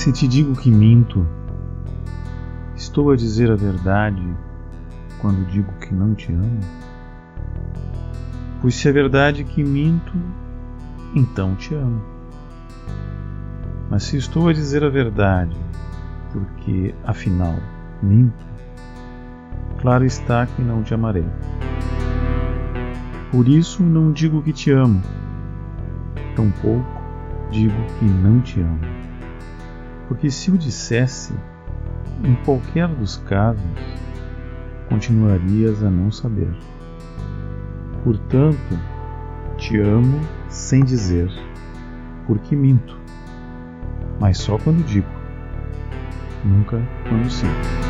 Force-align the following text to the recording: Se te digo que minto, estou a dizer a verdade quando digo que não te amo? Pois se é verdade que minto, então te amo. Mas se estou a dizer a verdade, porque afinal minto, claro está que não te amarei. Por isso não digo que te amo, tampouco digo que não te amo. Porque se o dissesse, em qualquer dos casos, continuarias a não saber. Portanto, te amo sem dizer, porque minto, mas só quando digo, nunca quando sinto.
Se 0.00 0.10
te 0.10 0.26
digo 0.26 0.56
que 0.56 0.70
minto, 0.70 1.26
estou 2.74 3.10
a 3.10 3.16
dizer 3.16 3.50
a 3.50 3.54
verdade 3.54 4.26
quando 5.20 5.46
digo 5.46 5.70
que 5.74 5.94
não 5.94 6.14
te 6.14 6.32
amo? 6.32 6.60
Pois 8.62 8.76
se 8.76 8.88
é 8.88 8.92
verdade 8.92 9.44
que 9.44 9.62
minto, 9.62 10.14
então 11.14 11.54
te 11.54 11.74
amo. 11.74 12.00
Mas 13.90 14.04
se 14.04 14.16
estou 14.16 14.48
a 14.48 14.54
dizer 14.54 14.82
a 14.82 14.88
verdade, 14.88 15.54
porque 16.32 16.94
afinal 17.04 17.56
minto, 18.02 18.46
claro 19.82 20.06
está 20.06 20.46
que 20.46 20.62
não 20.62 20.82
te 20.82 20.94
amarei. 20.94 21.28
Por 23.30 23.46
isso 23.46 23.82
não 23.82 24.12
digo 24.12 24.42
que 24.42 24.54
te 24.54 24.70
amo, 24.70 25.02
tampouco 26.34 27.02
digo 27.50 27.76
que 27.98 28.06
não 28.06 28.40
te 28.40 28.62
amo. 28.62 29.09
Porque 30.10 30.28
se 30.28 30.50
o 30.50 30.58
dissesse, 30.58 31.32
em 32.24 32.34
qualquer 32.44 32.88
dos 32.88 33.18
casos, 33.18 33.62
continuarias 34.88 35.84
a 35.84 35.88
não 35.88 36.10
saber. 36.10 36.52
Portanto, 38.02 38.76
te 39.56 39.78
amo 39.78 40.18
sem 40.48 40.84
dizer, 40.84 41.30
porque 42.26 42.56
minto, 42.56 42.98
mas 44.18 44.38
só 44.38 44.58
quando 44.58 44.84
digo, 44.84 45.06
nunca 46.44 46.82
quando 47.08 47.30
sinto. 47.30 47.89